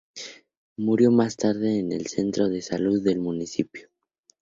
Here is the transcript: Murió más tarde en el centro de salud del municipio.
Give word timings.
Murió 0.77 1.11
más 1.11 1.37
tarde 1.37 1.77
en 1.77 1.91
el 1.91 2.07
centro 2.07 2.49
de 2.49 2.63
salud 2.63 3.03
del 3.03 3.19
municipio. 3.19 3.89